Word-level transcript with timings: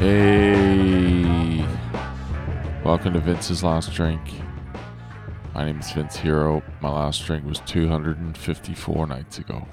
Hey, 0.00 1.62
welcome 2.82 3.12
to 3.12 3.20
Vince's 3.20 3.62
Last 3.62 3.92
Drink. 3.92 4.22
My 5.52 5.66
name 5.66 5.78
is 5.78 5.92
Vince 5.92 6.16
Hero. 6.16 6.62
My 6.80 6.88
last 6.88 7.22
drink 7.26 7.44
was 7.44 7.60
254 7.66 9.06
nights 9.06 9.36
ago. 9.36 9.68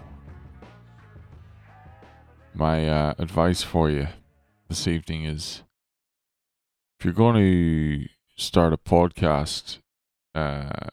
My 2.54 2.90
uh, 2.90 3.14
advice 3.18 3.64
for 3.64 3.90
you 3.90 4.08
this 4.68 4.86
evening 4.86 5.24
is 5.24 5.64
if 7.00 7.06
you're 7.06 7.14
going 7.14 7.36
to 7.36 8.10
start 8.36 8.74
a 8.74 8.78
podcast, 8.78 9.78
uh, 10.36 10.90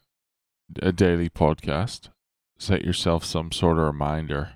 a 0.80 0.92
daily 0.92 1.28
podcast, 1.28 2.10
set 2.56 2.84
yourself 2.84 3.24
some 3.24 3.50
sort 3.50 3.78
of 3.78 3.84
reminder, 3.84 4.52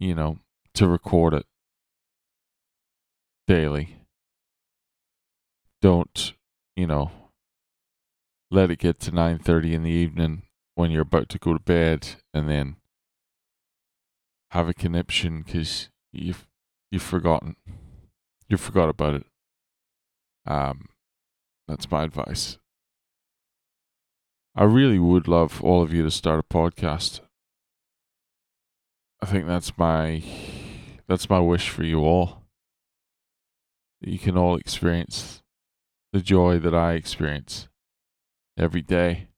you 0.00 0.12
know, 0.12 0.38
to 0.74 0.88
record 0.88 1.34
it 1.34 1.46
daily. 3.46 3.96
Don't, 5.80 6.34
you 6.76 6.86
know, 6.86 7.10
let 8.50 8.70
it 8.70 8.78
get 8.78 9.00
to 9.00 9.10
9:30 9.10 9.72
in 9.72 9.82
the 9.82 9.90
evening 9.90 10.42
when 10.74 10.90
you're 10.90 11.02
about 11.02 11.28
to 11.30 11.38
go 11.38 11.52
to 11.52 11.58
bed 11.58 12.16
and 12.32 12.48
then 12.48 12.76
have 14.50 14.68
a 14.68 14.74
conniption 14.74 15.42
cuz 15.42 15.88
you've 16.12 16.46
you've 16.90 17.02
forgotten. 17.02 17.56
You 18.48 18.58
forgot 18.58 18.88
about 18.88 19.14
it. 19.14 19.26
Um 20.46 20.88
that's 21.66 21.90
my 21.90 22.04
advice. 22.04 22.58
I 24.54 24.64
really 24.64 24.98
would 24.98 25.26
love 25.26 25.64
all 25.64 25.82
of 25.82 25.94
you 25.94 26.02
to 26.02 26.10
start 26.10 26.40
a 26.40 26.42
podcast. 26.42 27.20
I 29.22 29.26
think 29.26 29.46
that's 29.46 29.78
my 29.78 30.22
that's 31.06 31.30
my 31.30 31.40
wish 31.40 31.70
for 31.70 31.84
you 31.84 32.00
all 32.00 32.41
that 34.02 34.10
you 34.10 34.18
can 34.18 34.36
all 34.36 34.56
experience 34.56 35.42
the 36.12 36.20
joy 36.20 36.58
that 36.58 36.74
I 36.74 36.94
experience 36.94 37.68
every 38.58 38.82
day. 38.82 39.28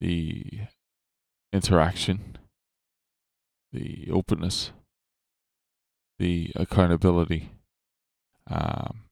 The 0.00 0.44
interaction, 1.52 2.38
the 3.72 4.08
openness, 4.10 4.72
the 6.18 6.52
accountability. 6.54 7.50
Um, 8.48 9.04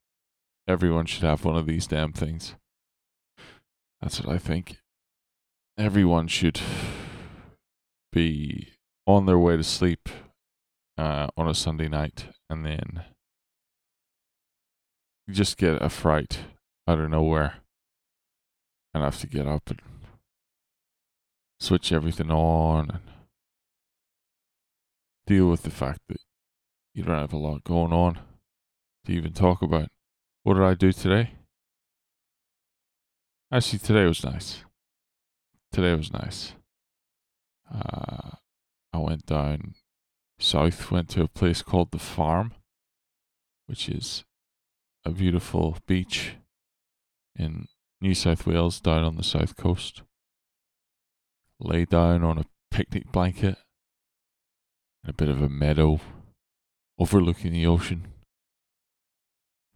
everyone 0.67 1.07
should 1.07 1.25
have 1.25 1.45
one 1.45 1.57
of 1.57 1.67
these 1.67 1.87
damn 1.87 2.13
things. 2.13 2.55
That's 4.01 4.23
what 4.23 4.35
I 4.35 4.39
think. 4.39 4.79
Everyone 5.77 6.27
should 6.29 6.61
be 8.13 8.73
on 9.07 9.27
their 9.27 9.39
way 9.39 9.57
to 9.57 9.65
sleep 9.65 10.09
uh, 10.97 11.29
on 11.37 11.49
a 11.49 11.55
Sunday 11.55 11.89
night 11.89 12.27
and 12.49 12.65
then 12.65 13.05
you 15.29 15.35
just 15.35 15.59
get 15.59 15.83
a 15.83 15.91
fright 15.91 16.41
out 16.89 16.99
of 16.99 17.11
nowhere 17.11 17.57
and 18.95 19.05
have 19.05 19.21
to 19.21 19.27
get 19.27 19.47
up 19.47 19.69
and 19.69 19.81
switch 21.61 21.93
everything 21.93 22.31
on 22.31 22.91
and 22.91 23.01
deal 25.27 25.51
with 25.51 25.63
the 25.63 25.71
fact 25.71 26.01
that 26.09 26.17
you 26.95 27.03
don't 27.03 27.19
have 27.19 27.35
a 27.35 27.37
lot 27.37 27.63
going 27.63 27.93
on 27.93 28.19
to 29.05 29.13
even 29.13 29.35
talk 29.35 29.61
about. 29.61 29.89
What 30.45 30.55
did 30.55 30.63
I 30.63 30.73
do 30.73 30.93
today? 30.93 31.33
Actually, 33.53 33.81
today 33.81 34.07
was 34.07 34.25
nice. 34.25 34.65
Today 35.73 35.95
was 35.95 36.11
nice. 36.11 36.55
Uh, 37.71 38.31
I 38.95 38.99
went 38.99 39.27
down 39.27 39.75
south, 40.39 40.91
went 40.91 41.11
to 41.11 41.23
a 41.23 41.29
place 41.29 41.61
called 41.61 41.91
The 41.91 41.99
Farm, 41.99 42.55
which 43.67 43.91
is 43.91 44.25
a 45.09 45.13
beautiful 45.13 45.79
beach 45.87 46.35
in 47.35 47.67
New 47.99 48.15
South 48.15 48.47
Wales 48.47 48.79
down 48.79 49.05
on 49.05 49.17
the 49.17 49.23
south 49.23 49.57
coast. 49.57 50.03
Lay 51.59 51.87
down 51.87 52.23
on 52.23 52.37
a 52.37 52.45
picnic 52.71 53.11
blanket 53.11 53.57
in 55.03 55.11
a 55.11 55.15
bit 55.15 55.29
of 55.29 55.41
a 55.41 55.49
meadow 55.49 55.99
overlooking 56.99 57.53
the 57.53 57.67
ocean. 57.67 58.09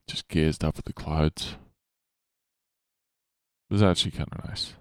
Just 0.07 0.29
gazed 0.29 0.63
up 0.63 0.79
at 0.79 0.85
the 0.85 0.93
clouds. 0.93 1.57
It 3.71 3.73
was 3.73 3.83
actually 3.83 4.11
kind 4.11 4.29
of 4.33 4.45
nice. 4.47 4.75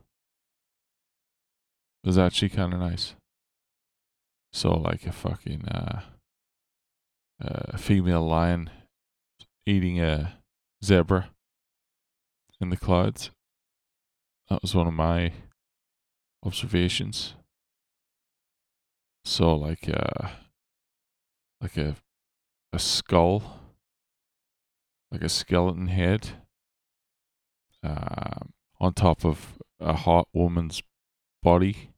It 2.03 2.07
was 2.07 2.17
actually 2.17 2.49
kind 2.49 2.73
of 2.73 2.79
nice. 2.81 3.15
Saw 4.51 4.73
like 4.73 5.07
a 5.07 5.13
fucking 5.13 5.65
uh, 5.69 6.01
uh, 7.41 7.77
female 7.77 8.27
lion 8.27 8.69
eating 9.65 10.01
a 10.01 10.40
zebra 10.83 11.29
in 12.59 12.69
the 12.69 12.77
clouds. 12.77 13.31
That 14.49 14.61
was 14.61 14.75
one 14.75 14.87
of 14.87 14.93
my 14.93 15.31
observations. 16.43 17.35
So 19.23 19.55
like 19.55 19.87
a 19.87 20.23
uh, 20.23 20.29
like 21.61 21.77
a 21.77 21.95
a 22.73 22.79
skull, 22.79 23.59
like 25.11 25.21
a 25.21 25.29
skeleton 25.29 25.87
head, 25.87 26.29
uh, 27.83 28.39
on 28.79 28.93
top 28.93 29.23
of 29.23 29.59
a 29.79 29.93
hot 29.93 30.27
woman's 30.33 30.81
body 31.43 31.91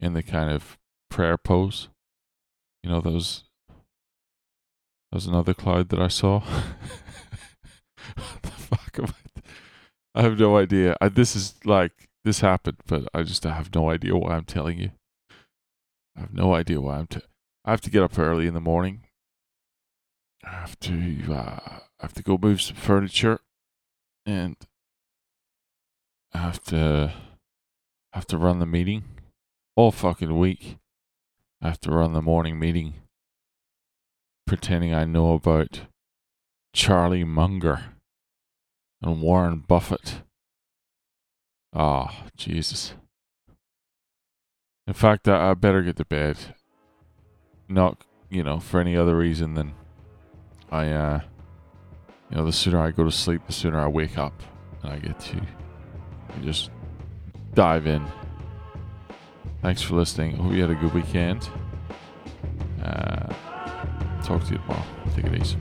in 0.00 0.14
the 0.14 0.22
kind 0.22 0.50
of 0.50 0.78
prayer 1.10 1.36
pose. 1.36 1.88
You 2.82 2.90
know 2.90 3.00
those. 3.00 3.44
That 5.10 5.16
was 5.16 5.26
another 5.26 5.54
cloud 5.54 5.88
that 5.88 6.00
I 6.00 6.08
saw. 6.08 6.42
what 8.16 8.42
the 8.42 8.50
fuck 8.50 8.98
am 8.98 9.06
I? 9.06 9.40
I 10.14 10.22
have 10.22 10.38
no 10.38 10.56
idea. 10.56 10.96
I, 11.00 11.08
this 11.08 11.36
is 11.36 11.54
like 11.64 12.08
this 12.24 12.40
happened, 12.40 12.78
but 12.86 13.08
I 13.14 13.22
just 13.22 13.46
I 13.46 13.54
have 13.54 13.74
no 13.74 13.90
idea 13.90 14.16
why 14.16 14.34
I'm 14.34 14.44
telling 14.44 14.78
you. 14.78 14.90
I 16.16 16.20
have 16.20 16.34
no 16.34 16.54
idea 16.54 16.80
why 16.80 16.98
I'm. 16.98 17.06
T- 17.06 17.20
I 17.64 17.70
have 17.70 17.80
to 17.82 17.90
get 17.90 18.02
up 18.02 18.18
early 18.18 18.46
in 18.46 18.54
the 18.54 18.60
morning. 18.60 19.02
I 20.44 20.50
have 20.50 20.78
to. 20.80 21.22
Uh, 21.28 21.60
I 21.64 21.80
have 22.00 22.14
to 22.14 22.22
go 22.22 22.36
move 22.36 22.60
some 22.60 22.76
furniture, 22.76 23.38
and 24.26 24.56
I 26.34 26.38
have 26.38 26.62
to. 26.64 27.12
I 28.12 28.16
have 28.16 28.26
to 28.26 28.38
run 28.38 28.58
the 28.58 28.66
meeting 28.66 29.04
all 29.76 29.92
fucking 29.92 30.36
week. 30.36 30.78
I 31.62 31.68
have 31.68 31.80
to 31.80 31.92
run 31.92 32.12
the 32.12 32.22
morning 32.22 32.58
meeting, 32.58 32.94
pretending 34.46 34.92
I 34.92 35.04
know 35.04 35.34
about 35.34 35.82
Charlie 36.74 37.24
Munger 37.24 37.97
and 39.02 39.22
Warren 39.22 39.64
Buffett. 39.66 40.22
Oh, 41.72 42.08
Jesus. 42.36 42.94
In 44.86 44.94
fact, 44.94 45.28
I, 45.28 45.50
I 45.50 45.54
better 45.54 45.82
get 45.82 45.96
to 45.96 46.04
bed. 46.04 46.36
Not, 47.68 48.04
you 48.30 48.42
know, 48.42 48.58
for 48.58 48.80
any 48.80 48.96
other 48.96 49.16
reason 49.16 49.54
than 49.54 49.74
I, 50.70 50.90
uh, 50.90 51.20
you 52.30 52.36
know, 52.36 52.46
the 52.46 52.52
sooner 52.52 52.80
I 52.80 52.90
go 52.90 53.04
to 53.04 53.12
sleep, 53.12 53.42
the 53.46 53.52
sooner 53.52 53.78
I 53.78 53.86
wake 53.88 54.18
up 54.18 54.42
and 54.82 54.92
I 54.92 54.98
get 54.98 55.20
to 55.20 55.40
just 56.42 56.70
dive 57.54 57.86
in. 57.86 58.06
Thanks 59.62 59.82
for 59.82 59.94
listening. 59.94 60.36
Hope 60.36 60.52
you 60.52 60.60
had 60.60 60.70
a 60.70 60.74
good 60.74 60.94
weekend. 60.94 61.48
Uh, 62.82 63.32
talk 64.22 64.44
to 64.44 64.52
you 64.52 64.58
tomorrow. 64.58 64.84
Take 65.14 65.26
it 65.26 65.40
easy. 65.40 65.56